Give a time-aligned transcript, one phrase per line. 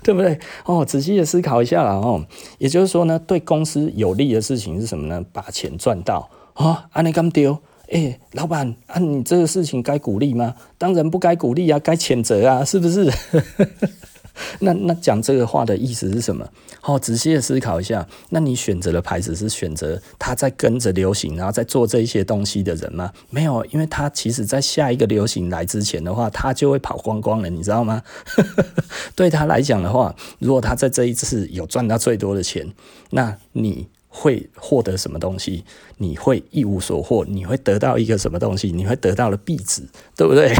[0.04, 0.38] 对不对？
[0.64, 2.24] 哦，仔细的思考一下啦哦。
[2.58, 5.24] 也就是说呢，对公司有利的事情是什么呢？
[5.32, 7.58] 把钱赚到啊，安尼咁丢。
[7.92, 10.54] 哎，老板啊，你这个事情该鼓励吗？
[10.78, 13.12] 当然不该鼓励啊，该谴责啊，是不是？
[14.60, 16.48] 那那讲这个话的意思是什么？
[16.80, 18.06] 好，仔细的思考一下。
[18.30, 23.12] 那你选择的牌子是选择他在跟着流行，然后在做这一些东西的人吗？
[23.30, 28.02] 没有，因为他其实在下一个流行来之前的话，他就会跑光光了，你知道吗？
[29.14, 32.66] 对他来讲的话，如果他在这一次有赚到最多的钱，
[33.10, 35.64] 那你会获得什么东西？
[35.98, 38.72] 你会一无所获，你会得到一个什么东西？
[38.72, 39.82] 你会得到了壁纸，
[40.16, 40.54] 对不对？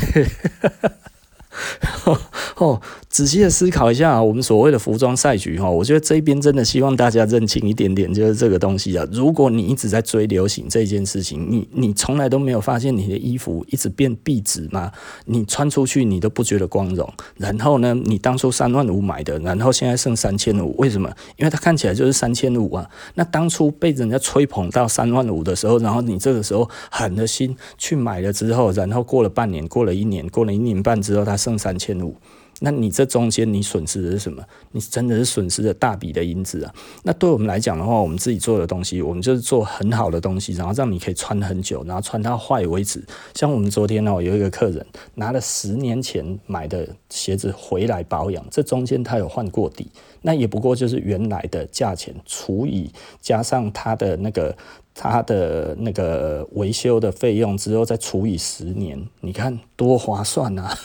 [2.57, 9.07] 哦，仔细的思考一下，我们所谓的服装赛局哈，我觉得这边真的希望大家认清一点点，就是这个东西啊。
[9.13, 14.91] 如果你一直在追流行这件事情，你你从来都没有发现你的衣服一直变壁纸吗？
[15.25, 21.11] 你穿出去你都不觉得光荣，然后呢，你当初三万五买的，然后现在剩三千五，为什么？
[21.37, 22.89] 因为它看起来就是三千五啊。
[23.15, 32.17] 那当初被人家吹捧到三万五的时候，然后你这个时候狠了心去买了之后，然后过了半年，过了一年，过了一年半之后，它剩三千五。
[32.63, 34.45] 那你这中间你损失的是什么？
[34.73, 36.75] 你真的是损失了大笔的银子啊！
[37.05, 43.03] 那对我们来讲的话，我们自己做的东西，我们就是做很好的东西，然后让你可以穿很久，然后穿到坏为止。
[43.33, 44.85] 像我们昨天呢，有一个客人
[45.15, 52.91] 拿了十年前买的鞋子回来保养，这中间他有换过底，那也不过就是原来的价钱除以
[53.23, 54.55] 加上他的那个
[54.93, 60.79] 他的那个维修的费用之后再除以十年，你看多划算啊！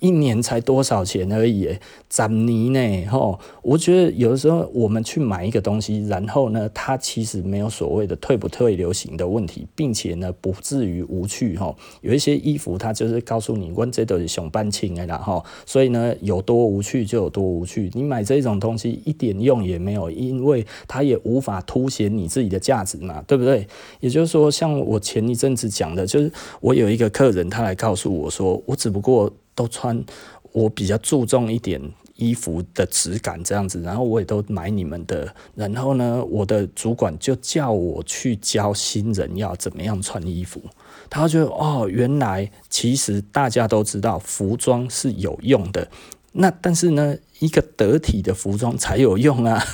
[0.00, 1.68] 一年才多少钱而已，
[2.08, 3.06] 斩泥呢？
[3.06, 11.56] 吼，我觉得有的时候我们去买一个东西，然后呢，它其实没有所谓的退不退流行的问题，并且呢，不至于无趣。
[11.56, 17.90] 吼，有一些衣服它就是告诉你，问这都是熊半清的啦，吼，所以呢，有多无趣就有多无趣。
[17.94, 23.66] 你买这种东西一点用也没有，因为它也无法凸显你自己的价值嘛，对不对？
[24.00, 29.32] 也就是说，像我前一阵子讲的，就是我有一个客人，他来告诉我说，我只不过。
[29.54, 30.04] 都穿，
[30.52, 31.80] 我比较注重一点
[32.16, 40.62] 衣服的质感这样子，然后我也都买你们的，然后呢，我的主管就叫我去教新人要怎么样穿衣服，
[41.10, 45.88] 他就哦，原来其实大家都知道服装是有用的，
[46.32, 49.62] 那但是呢，一个得体的服装才有用啊。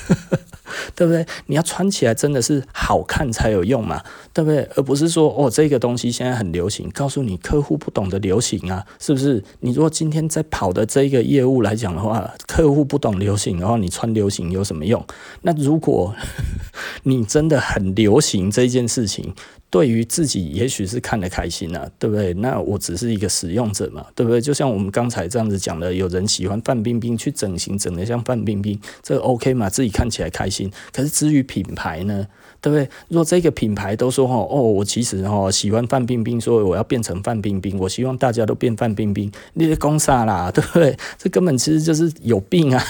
[0.95, 1.25] 对不对？
[1.47, 4.03] 你要穿起来真的是好看才有用嘛，
[4.35, 4.69] 对不对？
[4.75, 9.43] 而不是说哦，这个东西现在很流行，告诉你客户不懂得流行啊，是不是？
[9.61, 15.05] 你如果今天在跑的这个业务来讲的话，客户不懂流行的话，你穿流行有什么用？
[15.43, 16.15] 那如果
[17.05, 19.35] 你真的很流行这件事情。
[19.71, 22.33] 对于自己也许是看得开心啊，对不对？
[22.35, 24.41] 那我只是一个使用者嘛，对不对？
[24.41, 29.69] 就像我们刚才这样子讲的，有人喜欢范冰冰去整形，整得像范冰冰，这 OK 嘛？
[29.69, 30.71] 自己看起来开心。
[30.93, 32.27] 可是至于品牌呢，
[32.63, 32.89] 对不对？
[33.09, 40.51] 若这个品牌都说哦，我其实哦喜欢范冰冰，所以我要变成范冰冰，我希望大家都变范冰冰，你在讲啥啦？
[40.51, 40.97] 对不对？
[41.19, 42.83] 这根本其实就是有病啊！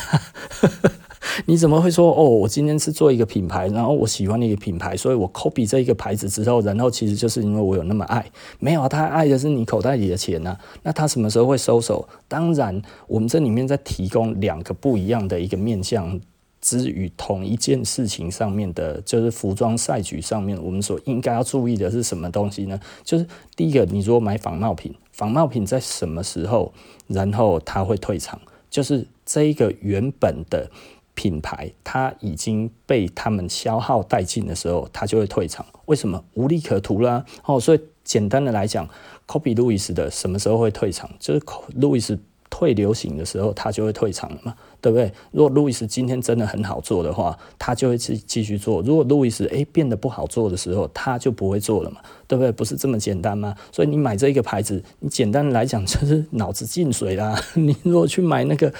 [1.46, 2.24] 你怎么会说哦？
[2.24, 8.24] 我今天是做一个品牌，然后我喜欢一个品牌，所以我 copy 这一个牌子之后，然后其实就是因为我有那么爱，
[8.58, 10.60] 没有他爱的是你口袋里的钱呐、啊。
[10.82, 12.08] 那他什么时候会收手？
[12.26, 16.20] 当然，我们这里面在提供两个不一样的一个面向
[16.60, 22.78] 之于同一件事情上面的，就是服装赛局上面，我们所应该要注意的是什么东西呢？
[23.04, 26.72] 就是第一个，你如果买仿冒品，仿冒品在什么时候，
[27.06, 28.40] 然后它会退场？
[28.68, 30.70] 就是这一个原本的。
[31.18, 35.66] 品牌它已经被他们消耗殆尽的时候，它就会退场。
[35.86, 36.22] 为什么？
[36.34, 37.24] 无利可图啦。
[37.44, 38.88] 哦，所以简单的来讲
[39.26, 41.10] ，Kobe Louis 的什么时候会退场？
[41.18, 42.16] 就是 Louis
[42.50, 44.54] 退流行的时候，它就会退场嘛。
[44.80, 45.12] 对不对？
[45.32, 51.96] 如果路易斯今天真的很好做的话，他就会继继续做；如果路易斯诶变得不好做的时候，他就不会做了嘛，
[52.28, 52.52] 对不对？
[52.52, 53.56] 不是这么简单吗？
[53.72, 57.36] 所以你买这一个牌子，你简单来讲就是脑子进水啦。
[57.54, 58.72] 你如果去买那个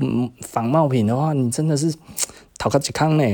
[0.00, 1.90] 嗯仿冒品的话，你真的是
[2.58, 3.24] 讨个健康呢。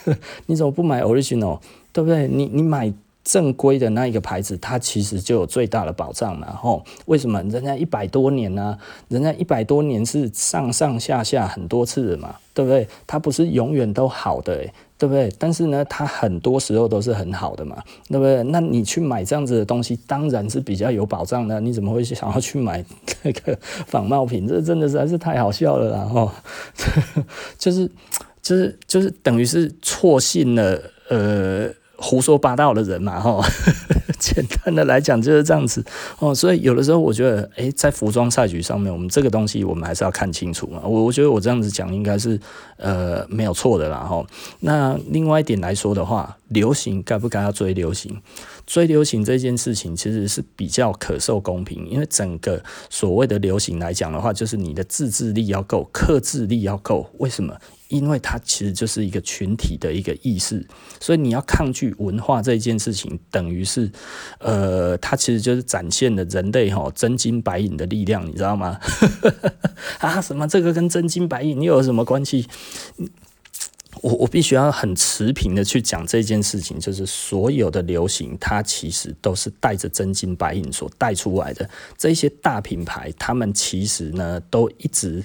[0.44, 1.60] 你怎么不买 original？
[1.94, 2.28] 对不对？
[2.28, 2.92] 你你买。
[3.30, 6.84] 正规的那一个牌子，它其实就有最大的保障嘛，吼？
[7.06, 7.40] 为什么？
[7.44, 12.88] 人家一百多年呢、人家一百多年是上上下下很多次的嘛，对不对？
[13.06, 14.66] 它不是永远都好的、
[14.98, 15.32] 对不对？
[15.38, 18.42] 但是呢，它很多时候都是很好的嘛，对不对？
[18.42, 21.60] 那你去买这样子的东西，当然是比较有保障的。
[21.60, 22.84] 你怎么会想要去买
[23.22, 23.56] 那个
[23.86, 24.44] 仿冒品？
[24.48, 26.32] 这真的实在是太好笑了啦，吼！
[27.56, 27.88] 就是
[28.42, 31.70] 就是就是等于是错信了，呃。
[32.00, 33.38] 胡说八道的人嘛，哈，
[34.18, 35.84] 简单的来讲就是这样子
[36.18, 36.34] 哦。
[36.34, 40.80] 所以有的时候我觉得，诶，在服装赛局上面，我们这个东西我们还是要看清楚嘛。
[40.82, 42.40] 我我觉得我这样子讲应该是
[42.78, 44.24] 呃没有错的啦，哈。
[44.60, 48.16] 那另外一点来说的话，流行该不该要追流行？
[48.70, 57.10] 追流行这件事情其实是比较可受公平，因为整个所谓的流行来讲的话，就是你的自制力要够，克制力要够。
[57.18, 57.52] 为什么？
[57.88, 60.64] 因为它其实就是一个群体的一个意识，
[61.00, 63.90] 所以你要抗拒文化这件事情，等于是，
[64.38, 68.78] 呃，它其实就是展现了人类哈真金白银的力量，你知道吗？
[69.98, 72.46] 啊，什么这个跟真金白银又有什么关系？
[74.02, 81.68] 我我必须要很持平的去讲这件事情，就是所有的流行，它其实都是带着真金白银所带出来的。
[81.96, 85.24] 这些大品牌，他们其实呢，都一直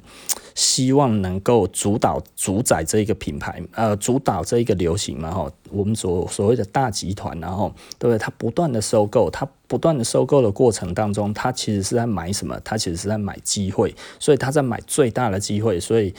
[0.54, 5.52] 希望能够主导、主宰这一个品牌，呃，主导这一个流行嘛，哈。
[5.72, 8.18] 我们所所谓的大集团，然后对不对？
[8.18, 12.60] 它不断的收购，它不断的收购的过程当中，他其实是在买什么？
[12.64, 16.14] 他其实是在买机会，所以他在买最大的机会，所以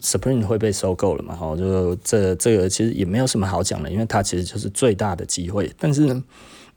[0.00, 1.34] Supreme 会被收购了嘛？
[1.34, 5.72] 哈，就这这个其实也没有什么好讲的，因为它其实就是最大的机会。
[5.78, 6.24] 但是呢，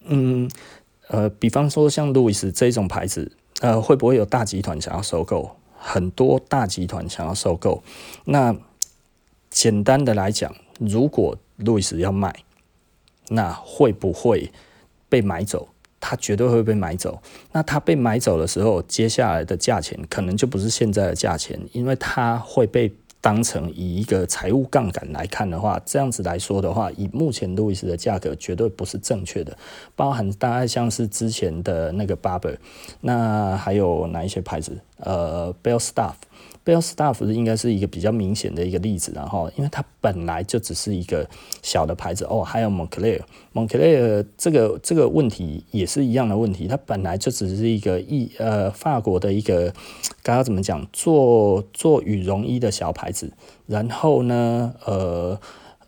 [0.05, 0.49] 嗯
[1.07, 3.31] 呃，比方说像路易斯这种牌子，
[3.61, 5.55] 呃，会不会有大集团想要收购？
[5.77, 7.83] 很多大集团想要收购。
[8.25, 8.55] 那
[9.51, 12.35] 简单的来讲，如果路易斯要卖，
[13.29, 14.51] 那会不会
[15.07, 15.67] 被买走？
[16.07, 17.19] 它绝对会被买走。
[17.51, 29.57] 那它被买走的时候，接下来的价钱可能就不是现在的价钱，因为它会被当成以一个财务杠杆来看的话，这样子来说的话，以目前路易斯的价格绝对不是正确的。
[29.95, 32.55] 包含大概像是之前的那个 Barber，
[33.01, 34.77] 那还有哪一些牌子？
[34.97, 36.13] 呃 b e l l Staff。
[36.65, 41.29] Bell Staff 应该是一个比较明显的一个例子，然后因为它本来就只是一个
[41.61, 49.71] 小的牌子哦，还有 Moncler，Moncler 这个这个问题也是一样的问题，它本来就只是一个一呃法国的一个
[50.23, 53.31] 刚刚怎么讲做做羽绒衣的小牌子，
[53.67, 55.39] 然后呢呃。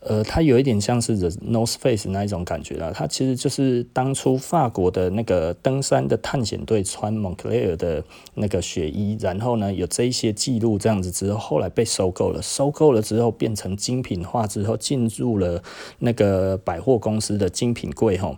[0.09, 2.92] 呃，它有一点像是 The North Face 那一种感觉啦。
[2.95, 8.01] 它其实就是当初法国的那个登山的探险队穿 Moncler 的
[8.36, 12.42] 那个雪衣，然后呢有这一些记录这样子之后，后来被收购了。
[12.42, 15.62] 收购了之后变成精品化之后，进入了
[16.00, 18.38] 那个百货公司的精品柜吼，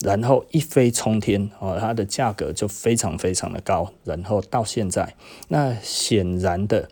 [0.00, 3.92] 然后一飞冲天哦，它的价格就非常非常的高。
[4.04, 5.14] 然后到现在，
[5.48, 6.88] 那显然的。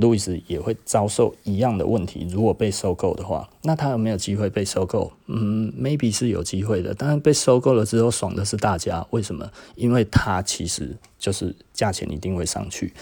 [0.00, 2.26] 路易斯也会遭受一样的问题。
[2.30, 5.12] 如果被收购的话，那他有没有机会被收购？
[5.26, 6.94] 嗯，maybe 是有机会的。
[6.94, 9.06] 当然被收购了之后，爽的是大家。
[9.10, 9.50] 为什么？
[9.74, 12.92] 因为他其实就是价钱一定会上去。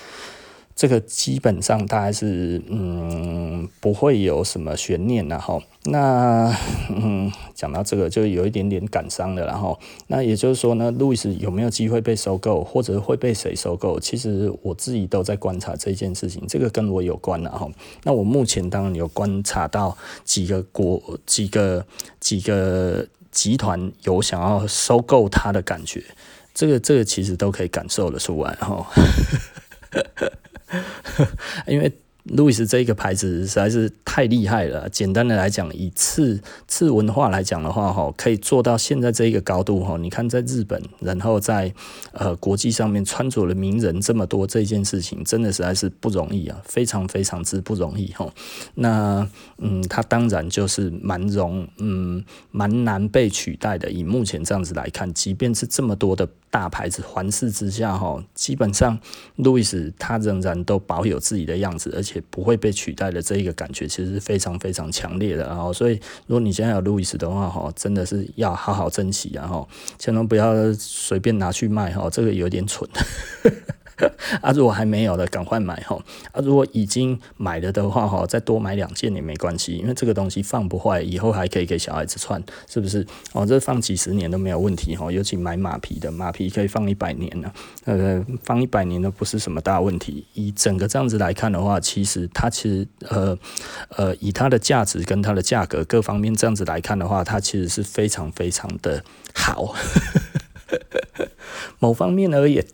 [0.76, 6.54] 这个基本上大概是嗯不会有什么悬念然后那
[6.90, 13.98] 嗯 讲到这个就有一点点感伤的然后那也就是说呢，路易斯有没有机会被收购，或者会被谁收购？
[13.98, 21.86] 其实我自己都在观察这件事情，这个跟我有关然后那我目前当然有观察到几个国几个
[22.20, 26.04] 几个集团有想要收购它的感觉，
[26.52, 28.86] 这个这个其实都可以感受得出来哈。
[31.66, 31.92] 因为
[32.30, 34.88] 路易斯这一个牌子实在是太厉害了。
[34.88, 39.96] 简单的来讲，以次次文化来讲的话，哈，可以做到现在这一个高度，哈。
[39.96, 41.72] 你看，在日本，然后在
[42.12, 48.28] 呃国际上面穿着的名人这么多，这件事情真的实在是不容易啊，非常非常之不容易，哈。
[48.74, 49.28] 那
[49.58, 53.90] 嗯，他当然就是蛮容，嗯，蛮难被取代的。
[53.90, 56.28] 以目前这样子来看，即便是这么多的。
[56.48, 58.98] 大牌子环视之下，哈，基本上
[59.34, 65.46] 路易斯他仍然都保有自己的样子，而且也不会被取代的这一个感觉，其实是非常非常强烈的。
[65.46, 69.68] 然后，所以如果你现在有路易斯的话，哈，真的是要好好珍惜，然后
[69.98, 72.88] 千万不要随便拿去卖，哈，这个有点蠢。
[74.42, 75.98] 啊，如果还没有的，赶快买哈！
[76.32, 83.06] 啊，如果已经买了的话哈，再多买两件也没关系，因为这个东西放不坏，以后还可以给小孩子穿，是不是？
[83.32, 87.50] 哦，这放几十年都没有问题哈，尤其买马皮的，马皮可以放一百年呢，
[87.86, 90.26] 呃，放一百年都不是什么大问题。
[90.34, 93.38] 以整个这样子来看的话，其实它其实呃
[93.96, 99.02] 呃，以它的价值跟它的价格各方面这样子来看的话，它其实是非常非常的
[99.34, 99.74] 好。
[101.78, 102.66] 某方面而言。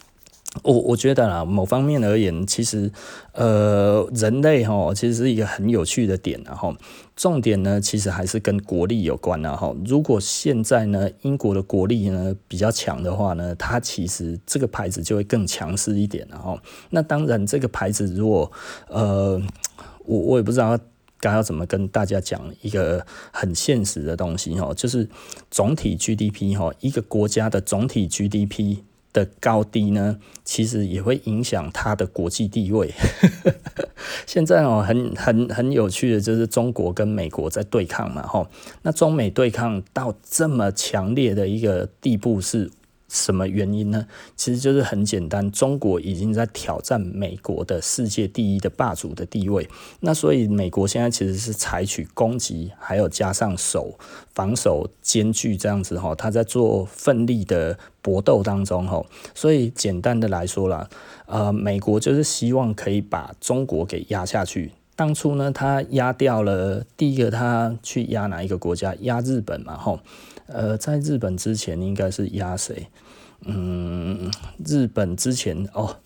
[0.62, 2.92] 我我觉得啦，某方面而言，其实，
[3.32, 6.76] 呃，人类哈，其实是一个很有趣的点，然后
[7.16, 16.58] 重点呢，其实还是跟国力有关，然后如果现在呢，英国的国力呢比较强的话呢，它其实这个牌子就会更强势一点，然后
[16.90, 18.52] 那当然这个牌子如果，
[18.88, 19.40] 呃，
[20.04, 20.78] 我我也不知道。
[21.22, 25.08] 该要怎么跟大家讲一个很现实的东西哈，就是
[25.52, 28.78] 总体 GDP 哈，一个国家的总体 GDP
[29.12, 32.92] 的高低呢，其实也会影响它的国际地位。
[34.26, 38.48] 现在哦，很很很有趣的就是中国跟美国在对抗嘛，哈，
[38.82, 42.70] 那中美对抗到这么强烈的一个地步是。
[43.12, 44.06] 什么原因呢？
[44.36, 49.68] 其实就是很简单，中国已经在挑战美国的世界第一的霸主的地位。
[50.00, 53.98] 那所以美国现在其实是采取攻击，还有加上守
[54.32, 59.04] 防守兼具这样子哈，他在做奋力的搏斗当中哈。
[59.34, 60.88] 所以简单的来说啦，
[61.26, 64.72] 呃，美国就是希望可以把中国给压下去。
[64.96, 68.94] 当初呢，他压掉了第一个，他去压哪一个国家？
[69.00, 70.00] 压日本嘛，吼。
[70.46, 72.88] 呃，在日本之前应该是压谁？
[73.44, 74.30] 嗯，
[74.64, 75.96] 日本之前哦，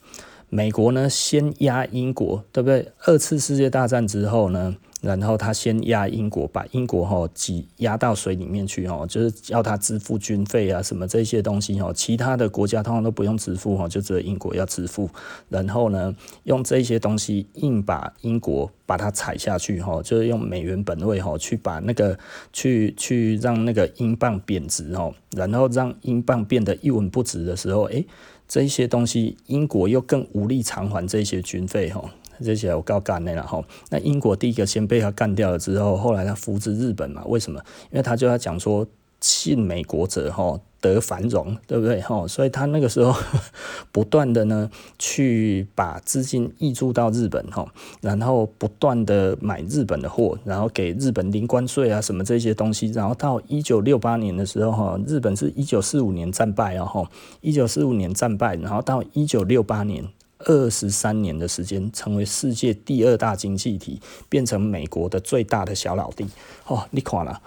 [0.49, 2.93] 美国呢先压英国，对不对？
[3.05, 4.77] 二次世界大战之后呢？
[5.03, 15.09] 然后他先压英国，把英国哈挤压到水里面去哈，就是要他支付军费啊什么这些东西哈，其他的国家通常都不用支付哈，就只有英国要支付。
[15.51, 22.19] 然后呢，用这些东西硬把英国把它踩下去哈，就是用美元本位哈去把那个
[22.53, 28.05] 去去让那个英镑贬值哦，然后让英镑变得一文不值的时候，诶，
[28.49, 32.03] 这些东西英国又更无力偿还这些军费哈。
[32.45, 37.23] 这些我告干的了哈，那英国第一个先被他干掉了之后，后来他扶植日本嘛？
[37.27, 37.61] 为什么？
[37.91, 38.87] 因为他就要讲说
[39.21, 42.29] 信美国者哈得繁荣，对不对哈？
[42.29, 43.15] 所以他那个时候
[43.91, 47.67] 不断的呢去把资金挹注到日本哈，
[48.03, 60.05] 然后不断的买日本的货，然后给日本零关税啊什么这些东西，然后到一九六八年的时候哈，日本是一九四五年战败啊哈，一九四五年战败，然后到一九六八年。
[60.47, 66.27] 二十三年的时间，成为世界第二大经济体，变成美国的最大的小老弟。
[66.67, 67.43] 哦，你看了，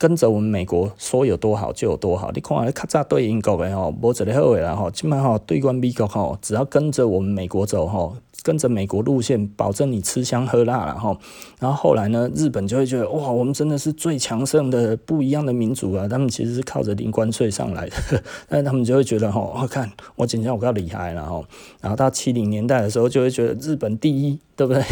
[0.00, 2.32] 跟着我们美国说有多好就有多好。
[2.32, 8.16] 你看，你较早对英国的吼，无一个好诶啦吼，今麦吼对关美国吼，只要跟着我们美国走吼。
[8.42, 11.14] 跟着美国路线，保证你吃香喝辣了哈。
[11.58, 16.08] 然后后来呢，日本就会觉得哇，我们真的是最强盛的不一样的民族啊。
[16.08, 21.44] 他们其实是靠着零关税上来的， 但他们就会觉得吼，我看我今天我较厉害了吼。
[21.82, 24.82] 然后到七零年代的时候，就会觉得日本第一，对不对？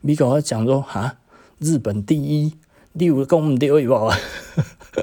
[0.00, 1.16] 美国讲说啊，
[1.58, 2.52] 日本第一，
[2.98, 4.16] 你有跟我们丢一包啊。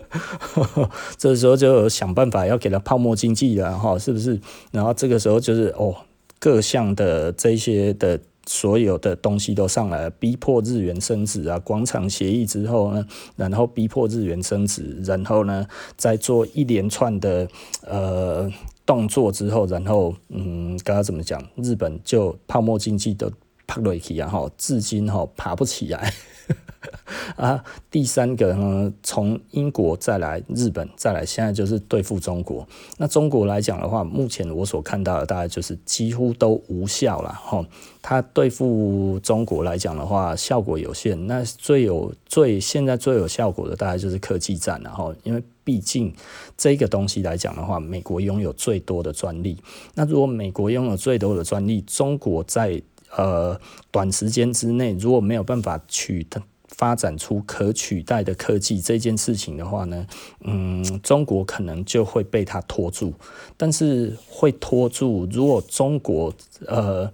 [1.17, 4.39] 这时候就想办法要给他泡沫经济了哈，是不是？
[4.71, 5.95] 然后这个时候就是哦。
[6.39, 11.57] 各项的这些的所有的东西都上来了，逼迫日元升值啊！
[11.59, 13.07] 广场协议之后呢，
[13.37, 17.47] 然后逼迫日元升值，然后呢，再做一连串的
[17.87, 18.51] 呃
[18.85, 21.41] 动作之后，然后嗯，刚刚怎么讲？
[21.55, 23.31] 日本就泡沫经济的
[23.65, 24.27] 趴落去啊！
[24.27, 26.13] 哈，至今哈爬不起来。
[27.37, 32.67] 啊，第三个呢，从英国再来日本，再来现在就是对付中国。
[32.97, 37.65] 那中国来讲的话，目前我所看到的大概就是几乎都无效了哈。
[38.01, 41.27] 它对付中国来讲的话，效果有限。
[41.27, 46.13] 那最有最现在最有效果的大概就是科技战了哈，因为毕竟
[46.57, 49.57] 这个东西来讲的话，美国拥有最多的专利。
[49.95, 52.81] 那如果美国拥有最多的专利，中国在
[53.15, 53.59] 呃
[53.91, 56.41] 短时间之内如果没有办法取得。
[56.75, 60.07] 发展出可取代的科技这件事情的话呢，
[60.39, 63.13] 嗯，中国可能就会被它拖住。
[63.55, 66.33] 但是会拖住，如果中国
[66.65, 67.13] 呃，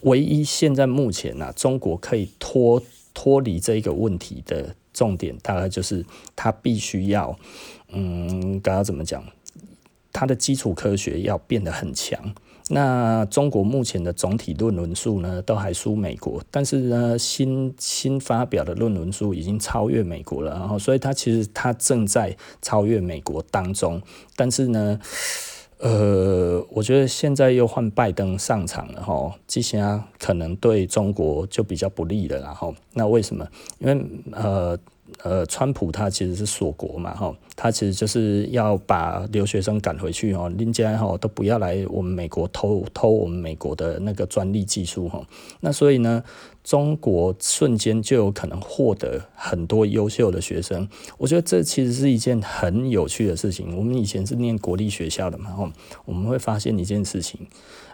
[0.00, 2.82] 唯一现在目前呢、啊，中国可以脱
[3.14, 7.38] 脱离这个问题的重点，大概就是它必须要，
[7.92, 9.24] 嗯，该要怎么讲？
[10.12, 12.34] 它的基础科学要变得很强。
[12.68, 24.02] 那中国目前的总体论文数呢，都还输美国，但是呢，新新发表的论文数已经超越美国了，然后所以它其实它正在超越美国当中，
[24.34, 24.98] 但是呢，
[25.78, 33.46] 呃，我觉得现在又换拜登上场了哈，这些可能对中国就比较不利了，然后那为什么？
[33.78, 34.76] 因为呃。
[35.22, 45.24] 呃，川普他其实是锁国嘛，哈，他其实就是要把留学生赶回去，哈，人家哈都不要来我们美国偷偷我们美国的那个专利技术，哈，
[45.60, 46.22] 那所以呢，
[46.62, 53.76] 中国瞬间就有可能获得很多优秀的学生，我觉得这其实是一件很有趣的事情。
[53.76, 55.72] 我们以前是念国立学校的嘛，哈，
[56.04, 57.46] 我们会发现一件事情，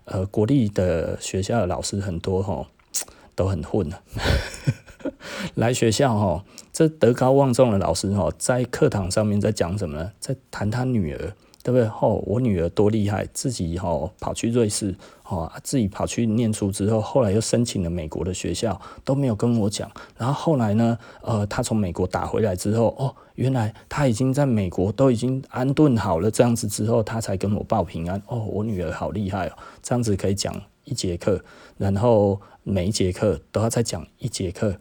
[0.05, 2.67] 呃，国立的学校的老师很多，哈，
[3.35, 3.99] 都很混的。
[5.57, 10.11] 来学校哈，这德高望重的老师哈，在课堂上面在讲什么呢？
[10.19, 11.19] 在谈他女儿
[11.63, 11.87] 对不对？
[12.01, 14.95] 哦，我女儿多厉害，自己哦跑去瑞士，
[15.29, 19.89] 哦自己跑去念书之后，后来又申请了美国的学校，都没有跟我讲。
[20.17, 28.21] 然后后来呢，呃，她从美国打回来之后，哦，原来她已经在美国都已经安顿好了，这样子之后，她才跟我报平安。
[28.27, 29.53] 哦，我女儿好厉害哦，
[29.83, 30.53] 这样子可以讲
[30.85, 31.39] 一节课，
[31.77, 34.75] 然后每一节课都要再讲一节课。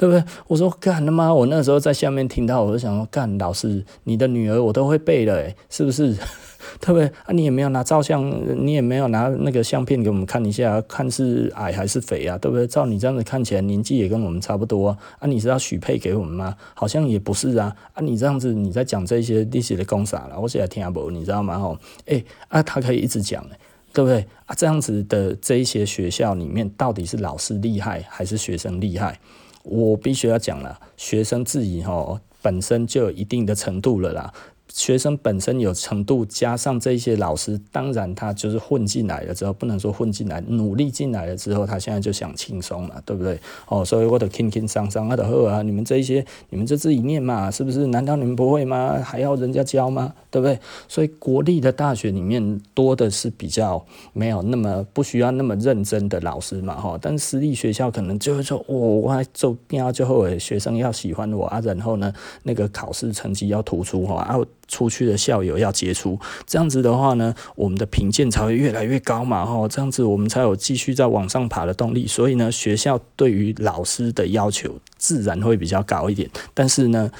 [0.00, 0.24] 对不对？
[0.46, 1.30] 我说干他妈！
[1.30, 6.16] 我那时候在下面听到，我就想说干老师，你的女儿我都会背了，诶，是不是？
[6.80, 7.04] 对不对？
[7.26, 8.24] 啊，你也没有拿照相，
[8.64, 12.38] 你也没有拿那个相片给我们看一下，看是矮还是肥啊？
[12.38, 12.66] 对不对？
[12.66, 14.96] 照你这样子看起来，年纪也跟我们差不多啊。
[15.18, 16.56] 啊，你是要许配给我们吗？
[16.72, 17.76] 好像也不是啊。
[17.92, 20.40] 啊，你这样子你在讲这些历史的公啥了？
[20.40, 21.58] 我现在听不，你知道吗？
[21.58, 21.76] 吼，
[22.06, 23.44] 诶，啊，他可以一直讲，
[23.92, 24.24] 对不对？
[24.46, 29.20] 啊，这样子的这一些学校里面，到底是老师厉害还是学生厉害？
[29.64, 34.32] 我必须要讲了，学生质疑哈本身就有一定的程度了啦。
[34.72, 43.38] 学生本身有程度，加上这些老师，当然他就是混进来了之后，不能说混进来，努力进来了之后，他现在就想轻松嘛，对不对？
[43.68, 47.86] 哦，所以我的轻轻松松，我的好啊，你们这一些，你们就自己念嘛，是不是？
[47.88, 49.00] 难道你们不会吗？
[49.04, 50.14] 还要人家教吗？
[50.30, 50.58] 对不对？
[50.86, 56.96] 所以国立的大学里面多的是比较没有那么不需要那么认真的老师嘛，哈。
[57.02, 62.12] 但私立学校可能就会说，哦，我还做边最后学生要喜欢我啊，然后呢，
[62.44, 64.38] 那个考试成绩要突出哈啊。
[64.70, 72.06] 出去的校友要杰出，这样子的话呢，我们的评鉴才会越来越高嘛，吼，这样子我们才有继续在往上爬的动力。
[72.06, 76.30] 所以呢，学校对于老师的要求自然会比较高一点。
[76.54, 77.10] 但是呢，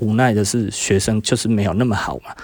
[0.00, 2.34] 无奈的是，学生就是没有那么好嘛。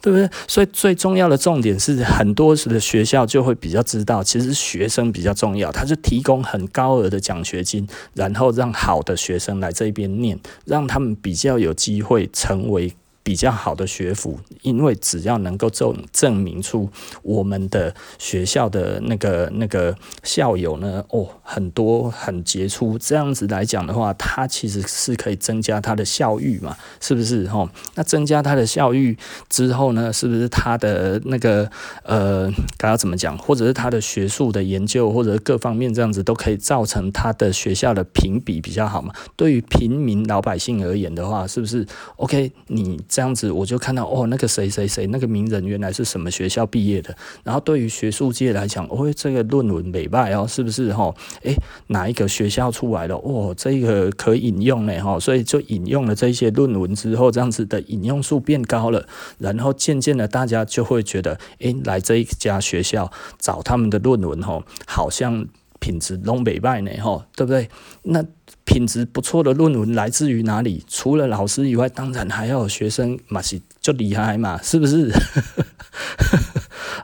[0.00, 0.28] 对不对？
[0.46, 12.94] 所以最重要的重点是，很多时的学校就会比较知道，其实学生比较重要，他就提供很高额的奖学金，然后让好的学生来这边念，让他们比较有机会成为。
[13.28, 16.88] 比较好的学府，因为只要能够证证明出
[17.22, 27.46] 我们的学校的那个那个校友呢，哦，很多很杰出，这样子来讲的话，他其实是可以增加他的校誉嘛，是不是？
[27.48, 29.18] 吼，那增加他的校誉
[29.50, 31.70] 之后呢，是不是他的那个
[32.04, 39.12] 呃，该要怎么讲，或者是他的学术的研究，或者各方面这样子，都可以造成他的学校的评比比较好嘛？
[39.36, 42.98] 对于平民老百姓而言的话，是不是？OK，你。
[43.18, 47.12] 这样子我就看到哦，那个谁谁谁那个名人原来是什么学校毕业的。
[47.42, 51.12] 然后对于学术界来讲，哦，这个论文美败哦，是不是哈？
[51.42, 51.52] 诶，
[51.88, 53.16] 哪一个学校出来了？
[53.16, 59.04] 哦，这个可引用呢哈，所以就引用了这些论文之后，这样子的引用数变高了。
[59.38, 65.44] 然后渐渐的，大家就会觉得，诶，来这一家学校找他们的论文哈，好像
[65.80, 67.68] 品质拢美败呢哈，对不对？
[68.04, 68.24] 那。
[68.68, 70.84] 品质不错的论文来自于哪里？
[70.86, 75.10] 除了老师以外，当然还要有学生嘛，是就厉害嘛，是不是？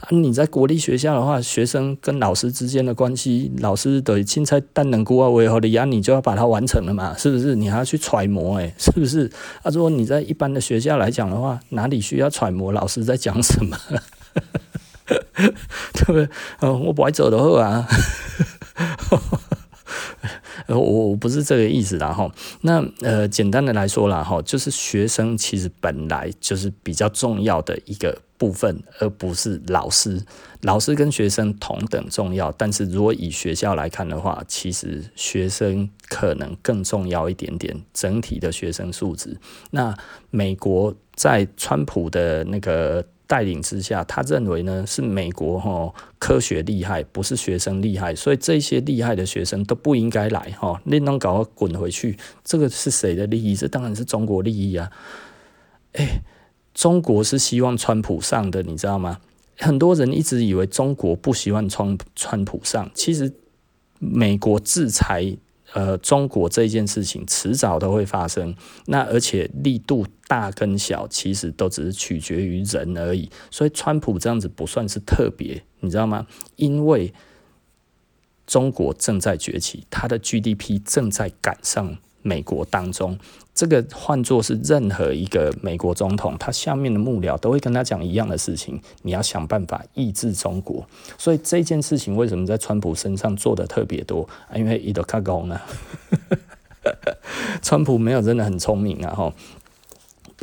[0.00, 5.87] 啊你在国立学校的话，学生跟老师之间的关系，老师的青菜蛋能锅啊，为何的呀？
[5.87, 7.57] 你就要把它完成了嘛，是不是？
[7.57, 9.31] 你还要去揣摩，诶，是不是？
[9.62, 13.79] 啊，如果你在一般的学校来讲的话，哪里需要揣摩老师在讲什么？
[15.94, 16.29] 对不对？
[16.61, 17.88] 哦，我不爱走的话啊。
[20.66, 22.31] 呃，我我不是这个意思啦哈。
[22.62, 30.22] 那呃，简单的来说啦哈，就是学生其实本来就是比较重要的一个部分，而不是老师。
[30.62, 37.83] 老师跟学生同等重要，但是如果以学校来看的话，其实学生可能更重要一点点。
[37.92, 39.38] 整体的学生素质。
[39.70, 39.94] 那
[40.31, 43.05] 美国在川普的那个。
[43.26, 53.56] 带领之下，他认为呢是美国哈科学厉害，不是学生厉害，所以这些厉害的学生都不应该来哈，你能搞滚回去，这个是谁的利益？
[53.56, 54.90] 这当然是中国利益啊！
[55.92, 56.20] 哎，
[56.74, 59.20] 中国是希望川普上的，你知道吗？
[59.58, 63.32] 很多人一直以为中国不希望川川普上，其实
[63.98, 65.37] 美国制裁。
[65.74, 68.54] 呃，中国这件事情迟早都会发生，
[68.87, 73.28] 那而且力度大跟小，其实都只是取决于人而已。
[73.50, 76.26] 所以，川普这样子不算是特别，你知道吗？
[76.56, 77.12] 因为
[78.46, 81.98] 中国正在崛起，它的 GDP 正在赶上。
[82.26, 83.18] 美国当中，
[83.55, 90.85] 这个换作是任何一个美国总统，他下面的幕僚都会跟他讲一样的事情：你要想办法抑制中国。
[91.17, 94.29] 所以这件事情为什么在川普身上做的特别多？
[94.55, 95.61] 因为伊德卡高呢，
[97.62, 99.14] 川普没有真的很聪明啊！
[99.14, 99.33] 哈，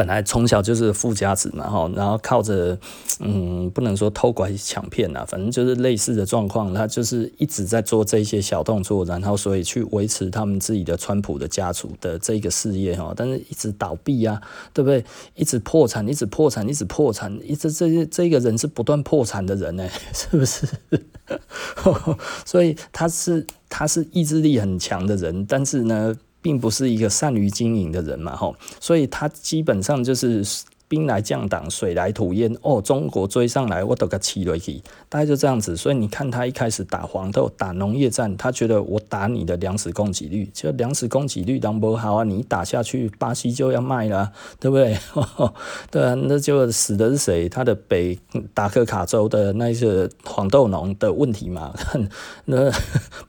[0.01, 2.75] 本来从小就是富家子嘛，哈，然后靠着，
[3.19, 14.41] 嗯，不能说偷拐抢骗啊，反正就是类似的状况，他就是一直在做这些小动作，然后所以去维持他们自己的川普的家族的这个事业哈，但是一直倒闭啊，
[14.73, 15.05] 对不对？
[15.35, 20.67] 一直破产，一直破产，一直破产，一直这这这个人是不断破产的人呢， 是不是？
[22.43, 30.43] 所以他是他是意志力很强的人，但是呢，并不是一个善于经营的人嘛，吼，所以他基本上就是。
[30.91, 32.53] 兵来将挡，水来土掩。
[32.63, 34.81] 哦，中国追上来，我都给气了去。
[35.07, 44.97] 大概就这样子，所以你看他一开始打黄豆、打农业战，他觉得我打你的粮食供给率，就粮食供给率当不好啊，你打下去，巴西就要卖了，对不对？
[45.89, 47.47] 对啊，那就死的是谁？
[47.47, 48.19] 他的北
[48.53, 51.73] 达科卡州的那些黄豆农的问题嘛。
[52.43, 52.69] 那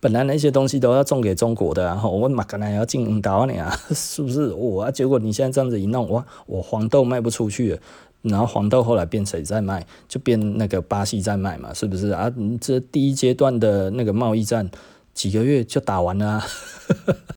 [0.00, 4.48] 本来那些东西都要种给中国的，然后我马可能要进岛你啊， 是不是？
[4.52, 7.51] 我、啊，结果你现在这样子一弄，哇，我黄豆卖不出。
[7.52, 7.78] 去，
[8.22, 12.32] 然后黄豆后来变谁在卖，就变那个巴西在卖嘛，是不是啊？
[12.60, 14.70] 这第一阶段的那个贸易战
[15.12, 16.46] 几个月就打完了啊，